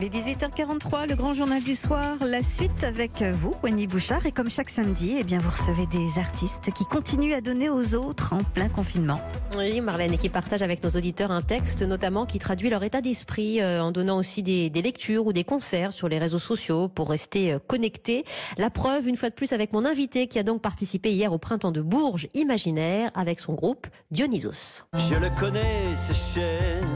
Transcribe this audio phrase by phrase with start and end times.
[0.00, 4.24] Les 18h43, le grand journal du soir, la suite avec vous, Wendy Bouchard.
[4.24, 7.94] Et comme chaque samedi, eh bien, vous recevez des artistes qui continuent à donner aux
[7.94, 9.20] autres en plein confinement.
[9.58, 13.02] Oui, Marlène, et qui partagent avec nos auditeurs un texte notamment qui traduit leur état
[13.02, 16.88] d'esprit euh, en donnant aussi des, des, lectures ou des concerts sur les réseaux sociaux
[16.88, 18.24] pour rester euh, connectés.
[18.56, 21.36] La preuve, une fois de plus, avec mon invité qui a donc participé hier au
[21.36, 24.82] printemps de Bourges Imaginaire avec son groupe Dionysos.
[24.94, 26.86] Je le connais, ce chêne.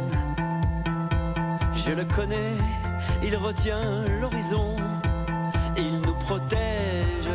[1.75, 2.57] Je le connais
[3.23, 4.77] il retient l'horizon,
[5.77, 7.31] il nous protège.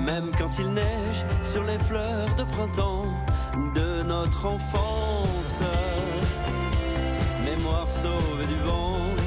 [0.00, 3.06] Même quand il neige sur les fleurs de printemps
[3.74, 5.60] de notre enfance,
[7.44, 9.19] mémoire sauvée du vent.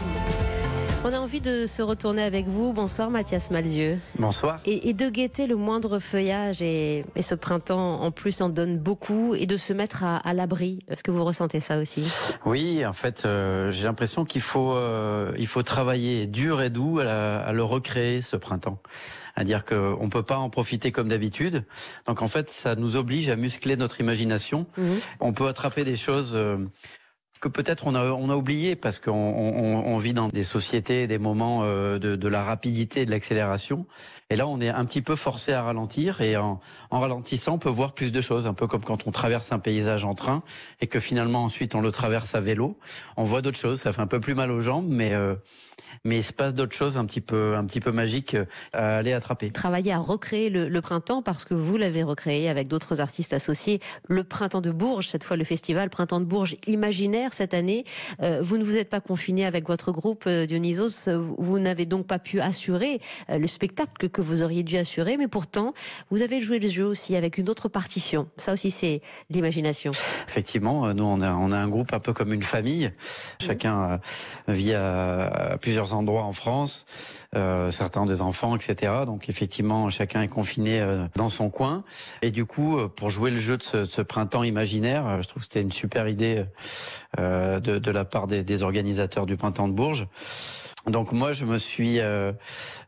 [1.05, 2.71] On a envie de se retourner avec vous.
[2.71, 3.99] Bonsoir Mathias Malzieux.
[4.17, 4.61] Bonsoir.
[4.65, 9.45] Et, de guetter le moindre feuillage et, ce printemps en plus en donne beaucoup et
[9.45, 10.79] de se mettre à, l'abri.
[10.87, 12.09] Est-ce que vous ressentez ça aussi?
[12.45, 16.99] Oui, en fait, euh, j'ai l'impression qu'il faut euh, il faut travailler dur et doux
[16.99, 18.79] à, le recréer ce printemps.
[19.35, 21.65] À dire qu'on peut pas en profiter comme d'habitude.
[22.07, 24.67] Donc en fait, ça nous oblige à muscler notre imagination.
[24.77, 24.99] Mhm.
[25.19, 26.31] On peut attraper des choses.
[26.33, 26.57] Euh,
[27.43, 31.07] que peut-être on a, on a oublié parce qu'on on, on vit dans des sociétés,
[31.07, 33.85] des moments euh, de, de, la rapidité de l'accélération.
[34.29, 37.57] Et là, on est un petit peu forcé à ralentir et en, en, ralentissant, on
[37.57, 40.41] peut voir plus de choses, un peu comme quand on traverse un paysage en train
[40.79, 42.77] et que finalement ensuite on le traverse à vélo.
[43.17, 45.35] On voit d'autres choses, ça fait un peu plus mal aux jambes, mais euh,
[46.03, 48.97] mais il se passe d'autres choses un petit peu, un petit peu magiques euh, à
[48.97, 49.51] aller attraper.
[49.51, 53.79] Travailler à recréer le, le printemps parce que vous l'avez recréé avec d'autres artistes associés.
[54.07, 57.85] Le printemps de Bourges, cette fois le festival Printemps de Bourges imaginaire cette année.
[58.21, 61.09] Euh, vous ne vous êtes pas confiné avec votre groupe euh, Dionysos.
[61.37, 65.73] Vous n'avez donc pas pu assurer le spectacle que vous auriez dû assurer, mais pourtant
[66.09, 68.27] vous avez joué le jeu aussi avec une autre partition.
[68.37, 69.91] Ça aussi c'est l'imagination.
[70.27, 72.91] Effectivement, nous on a, on a un groupe un peu comme une famille.
[73.39, 73.99] Chacun
[74.47, 76.85] vit à plusieurs endroits en France,
[77.35, 78.93] euh, certains ont des enfants, etc.
[79.05, 81.83] Donc effectivement, chacun est confiné euh, dans son coin.
[82.21, 85.47] Et du coup, euh, pour jouer le jeu de ce, printemps imaginaire, je trouve que
[85.47, 86.45] c'était une super idée
[87.17, 90.07] de, la part des organisateurs du printemps de Bourges.
[90.87, 92.33] Donc moi, je me suis euh,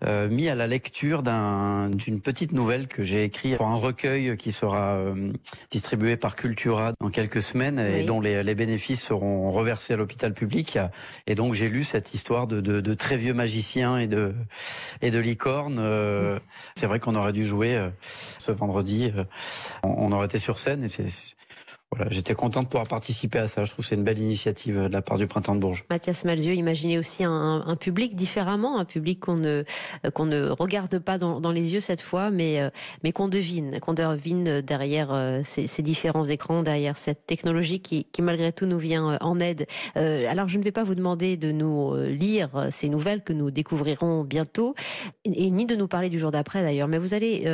[0.03, 4.51] euh, mis à la lecture d'une petite nouvelle que j'ai écrite pour un recueil qui
[4.51, 5.31] sera euh,
[5.71, 10.33] distribué par Cultura dans quelques semaines et dont les, les, bénéfices seront reversés à l'hôpital
[10.33, 10.77] public.
[11.25, 14.33] Et donc j'ai lu cette histoire de, de, de, très vieux magiciens et de
[15.01, 15.81] et de licornes.
[16.75, 17.89] C'est vrai qu'on aurait dû jouer
[18.39, 19.13] ce vendredi.
[19.83, 21.05] On, on, aurait été sur scène et c'est
[22.09, 23.63] j'étais content de pouvoir participer à ça.
[23.63, 25.85] Je trouve que c'est une belle initiative de la part du Printemps de Bourges.
[25.89, 29.63] Mathias Malzieu, imaginez aussi un, public différemment, un public qu'on ne
[30.13, 32.69] qu'on ne regarde pas dans, les yeux cette fois, mais euh,
[33.03, 38.21] mais qu'on devine, qu'on devine derrière euh, ces, différents écrans, derrière cette technologie qui, qui
[38.21, 39.67] malgré tout nous vient euh, en aide.
[39.95, 44.23] alors je ne vais pas vous demander de nous lire ces nouvelles que nous découvrirons
[44.23, 44.75] bientôt,
[45.23, 47.45] et, ni de nous parler du jour d'après d'ailleurs, mais vous allez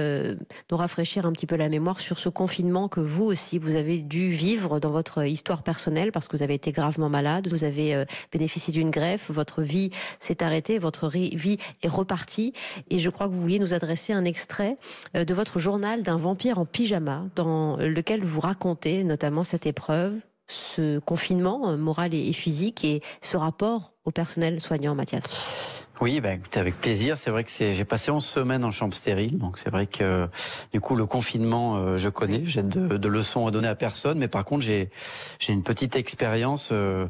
[0.72, 4.00] nous rafraîchir un petit peu la mémoire sur ce confinement que vous aussi vous avez
[4.00, 7.96] dû vivre dans votre histoire personnelle parce que vous avez été gravement malade, vous avez
[7.96, 12.54] euh, bénéficié d'une greffe, votre vie s'est arrêtée, votre vie est repartie.
[12.90, 14.78] Et je crois que vous vouliez nous adresser un extrait
[15.16, 20.16] euh, de votre journal d'un vampire en pyjama dans lequel vous racontez notamment cette épreuve,
[20.48, 25.81] ce confinement euh, moral et physique et ce rapport au personnel soignant, Mathias.
[26.02, 27.16] Oui, ben, écoutez, avec plaisir.
[27.16, 30.28] C'est vrai que c'est, j'ai passé 11 semaines en chambre stérile, donc c'est vrai que
[30.74, 34.18] du coup le confinement, euh, je connais, j'ai de, de, leçons à donner à personne,
[34.18, 34.90] mais par contre j'ai
[35.38, 37.06] j'ai une petite expérience euh,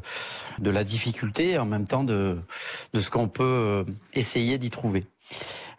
[0.58, 2.36] de la difficulté et en même temps de
[2.92, 5.04] de ce qu'on peut euh, essayer d'y trouver.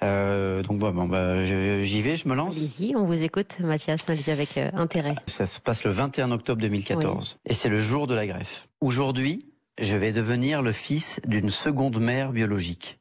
[0.02, 2.58] Euh, donc bon, bon bah, j'y vais, je me lance.
[2.58, 5.14] Allez-y, on vous écoute, Mathias, allez avec intérêt.
[5.28, 8.68] Ça se passe le 21 octobre 2014 et c'est le jour de la greffe.
[8.82, 13.00] Aujourd'hui, je vais devenir le fils d'une seconde mère biologique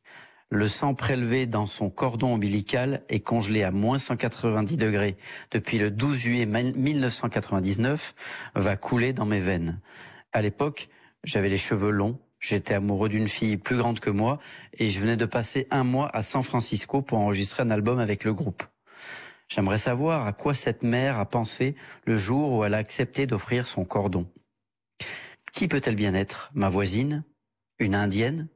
[0.52, 5.16] le sang prélevé dans son cordon ombilical est congelé à moins 190 degrés
[5.50, 8.14] depuis le 12 juillet 1999
[8.54, 9.80] va couler dans mes veines.
[10.30, 10.90] À l'époque,
[11.24, 14.40] j'avais les cheveux longs, j'étais amoureux d'une fille plus grande que moi
[14.74, 18.22] et je venais de passer un mois à San Francisco pour enregistrer un album avec
[18.22, 18.62] le groupe.
[19.48, 23.66] J'aimerais savoir à quoi cette mère a pensé le jour où elle a accepté d'offrir
[23.66, 24.30] son cordon.
[25.50, 26.50] Qui peut-elle bien être?
[26.52, 27.24] Ma voisine?
[27.78, 28.48] Une indienne?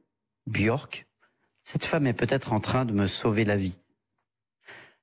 [0.45, 1.06] Björk?
[1.67, 3.77] Cette femme est peut-être en train de me sauver la vie.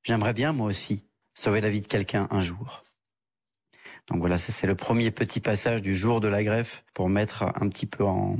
[0.03, 1.03] J'aimerais bien, moi aussi,
[1.35, 2.85] sauver la vie de quelqu'un un jour.
[4.09, 7.43] Donc voilà, ça c'est le premier petit passage du jour de la greffe pour mettre
[7.43, 8.39] un petit peu en,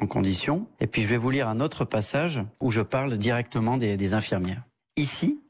[0.00, 0.68] en condition.
[0.78, 4.14] Et puis je vais vous lire un autre passage où je parle directement des, des
[4.14, 4.62] infirmières.
[4.96, 5.40] Ici,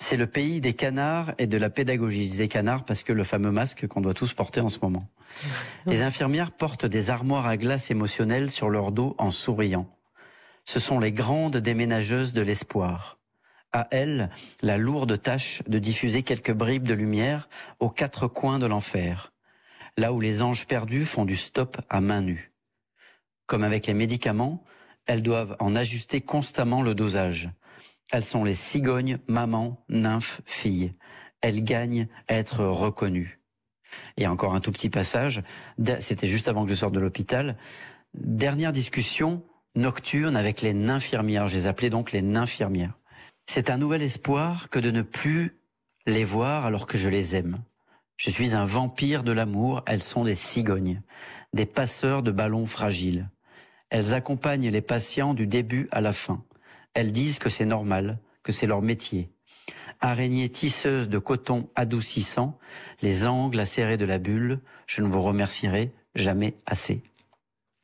[0.00, 2.24] C'est le pays des canards et de la pédagogie.
[2.24, 5.06] Je disais canards parce que le fameux masque qu'on doit tous porter en ce moment.
[5.84, 9.86] Les infirmières portent des armoires à glace émotionnelles sur leur dos en souriant.
[10.68, 13.18] Ce sont les grandes déménageuses de l'espoir.
[13.72, 14.28] À elles,
[14.60, 17.48] la lourde tâche de diffuser quelques bribes de lumière
[17.80, 19.32] aux quatre coins de l'enfer,
[19.96, 22.52] là où les anges perdus font du stop à main nue.
[23.46, 24.62] Comme avec les médicaments,
[25.06, 27.48] elles doivent en ajuster constamment le dosage.
[28.12, 30.92] Elles sont les cigognes, mamans, nymphes, filles.
[31.40, 33.40] Elles gagnent à être reconnues.
[34.18, 35.42] Et encore un tout petit passage,
[36.00, 37.56] c'était juste avant que je sorte de l'hôpital.
[38.12, 39.42] Dernière discussion
[39.78, 41.46] nocturne avec les nymphières.
[41.46, 42.70] Je les appelais donc les nymphières.
[43.46, 45.56] C'est un nouvel espoir que de ne plus
[46.06, 47.58] les voir alors que je les aime.
[48.16, 51.02] Je suis un vampire de l'amour, elles sont des cigognes,
[51.54, 53.30] des passeurs de ballons fragiles.
[53.90, 56.44] Elles accompagnent les patients du début à la fin.
[56.94, 59.30] Elles disent que c'est normal, que c'est leur métier.
[60.00, 62.58] Araignées tisseuses de coton adoucissant,
[63.02, 67.02] les angles acérés de la bulle, je ne vous remercierai jamais assez.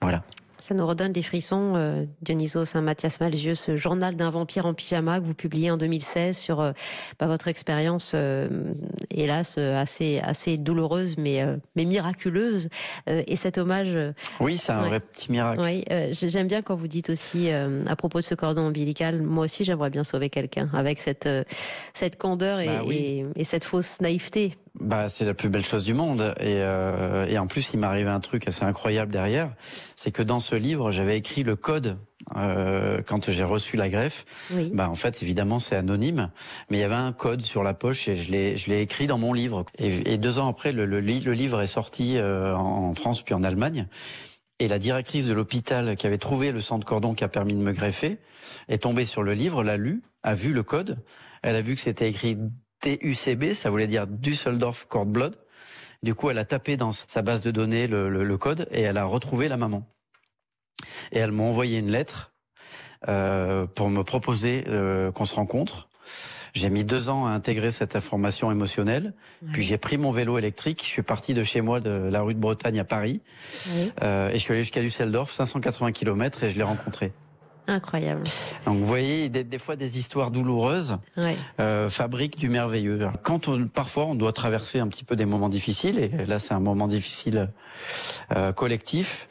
[0.00, 0.25] Voilà.
[0.64, 5.20] Ça nous redonne des frissons, euh, Dionysos Saint-Mathias Malzieux, ce journal d'un vampire en pyjama
[5.20, 6.72] que vous publiez en 2016 sur euh,
[7.20, 8.49] bah, votre expérience, euh,
[9.11, 11.44] hélas, assez, assez douloureuse mais,
[11.76, 12.70] mais miraculeuse.
[13.06, 13.94] et cet hommage.
[14.40, 15.61] oui, c'est un vrai petit miracle.
[15.62, 19.64] Oui, j'aime bien quand vous dites aussi, à propos de ce cordon ombilical, moi aussi
[19.64, 21.28] j'aimerais bien sauver quelqu'un avec cette,
[21.93, 25.94] cette candeur et, bah et cette fausse naïveté bah, c'est la plus belle chose du
[25.94, 26.35] monde.
[26.41, 29.53] Et, euh, et en plus, il m'est arrivé un truc assez incroyable derrière.
[29.94, 31.99] C'est que dans ce livre, j'avais écrit le code
[32.37, 34.25] euh, quand j'ai reçu la greffe.
[34.53, 34.71] Oui.
[34.75, 36.31] Bah, en fait, évidemment, c'est anonyme,
[36.71, 39.06] mais il y avait un code sur la poche et je l'ai, je l'ai écrit
[39.06, 39.65] dans mon livre.
[39.79, 43.35] Et, et deux ans après, le, le, le livre est sorti euh, en France puis
[43.35, 43.87] en Allemagne.
[44.61, 47.55] Et la directrice de l'hôpital qui avait trouvé le sang de cordon qui a permis
[47.55, 48.19] de me greffer
[48.69, 50.99] est tombée sur le livre, l'a lu, a vu le code.
[51.43, 52.38] Elle a vu que c'était écrit
[52.84, 55.36] TUCB, ça voulait dire Düsseldorf Cord Blood.
[56.02, 59.04] Du coup, elle a tapé dans sa base de données le, code et elle a
[59.04, 59.88] retrouvé la maman.
[61.12, 62.32] Et elle m'a envoyé une lettre
[63.08, 65.88] euh, pour me proposer euh, qu'on se rencontre.
[66.52, 69.14] J'ai mis deux ans à intégrer cette information émotionnelle.
[69.52, 70.82] Puis j'ai pris mon vélo électrique.
[70.84, 73.22] Je suis parti de chez moi, de la rue de Bretagne à Paris.
[74.02, 77.12] Euh, et je suis allé jusqu'à Düsseldorf, 580 km, et je l'ai rencontré.
[77.66, 78.25] Incroyable.
[78.66, 80.99] Donc vous voyez, des, fois des histoires douloureuses
[81.61, 83.08] euh, fabriquent du merveilleux.
[83.22, 86.52] Quand on, parfois on doit traverser un petit peu des moments difficiles, et là c'est
[86.52, 87.50] un moment difficile
[88.37, 89.28] euh, collectif,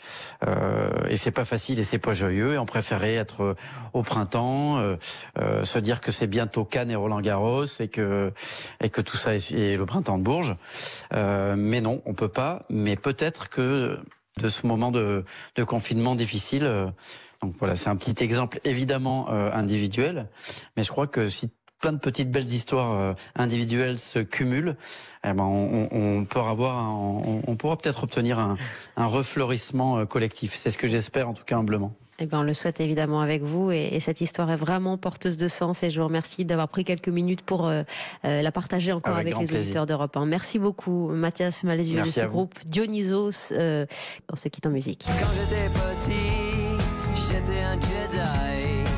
[0.47, 3.55] euh, et c'est pas facile et c'est pas joyeux, et on préférait être
[3.93, 4.95] au printemps, euh,
[5.39, 8.33] euh, se dire que c'est bientôt Cannes et Roland Garros, et que
[8.81, 10.55] et que tout ça est, est le printemps de Bourges.
[11.11, 12.65] mais non, on peut pas.
[12.69, 13.99] Mais peut-être que
[14.37, 15.25] de ce moment de,
[15.55, 16.91] de confinement difficile,
[17.43, 20.27] donc voilà, c'est un petit exemple évidemment euh, individuel,
[20.77, 21.49] mais je crois que si
[21.81, 24.77] plein de petites belles histoires euh, individuelles se cumulent,
[25.25, 28.55] eh ben on, on, peut avoir, on, pourra peut-être obtenir un,
[28.95, 30.55] un refleurissement euh, collectif.
[30.55, 31.93] C'est ce que j'espère en tout cas humblement.
[32.19, 35.49] Eh ben, on le souhaite évidemment avec vous et, cette histoire est vraiment porteuse de
[35.49, 37.69] sens et je vous remercie d'avoir pris quelques minutes pour
[38.23, 40.27] la partager encore avec, les auditeurs d'Europe 1.
[40.27, 43.51] Merci beaucoup Mathias Malézieux ce groupe Dionysos.
[43.51, 45.05] on se quitte en musique.
[45.07, 46.42] Quand j'étais petit,
[47.27, 48.52] j'étais un Jedi.